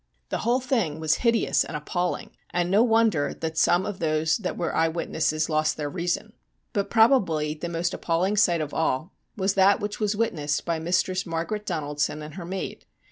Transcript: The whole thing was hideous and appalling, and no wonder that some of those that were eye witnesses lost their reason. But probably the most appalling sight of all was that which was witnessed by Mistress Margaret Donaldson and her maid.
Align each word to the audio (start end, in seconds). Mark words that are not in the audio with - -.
The 0.29 0.39
whole 0.39 0.59
thing 0.61 0.99
was 0.99 1.17
hideous 1.17 1.63
and 1.63 1.77
appalling, 1.77 2.31
and 2.49 2.71
no 2.71 2.81
wonder 2.81 3.35
that 3.35 3.55
some 3.55 3.85
of 3.85 3.99
those 3.99 4.37
that 4.39 4.57
were 4.57 4.75
eye 4.75 4.87
witnesses 4.87 5.47
lost 5.47 5.77
their 5.77 5.91
reason. 5.91 6.33
But 6.73 6.89
probably 6.89 7.53
the 7.53 7.69
most 7.69 7.93
appalling 7.93 8.35
sight 8.37 8.61
of 8.61 8.73
all 8.73 9.13
was 9.37 9.53
that 9.53 9.79
which 9.79 9.99
was 9.99 10.15
witnessed 10.15 10.65
by 10.65 10.79
Mistress 10.79 11.27
Margaret 11.27 11.67
Donaldson 11.67 12.23
and 12.23 12.33
her 12.33 12.45
maid. 12.45 12.87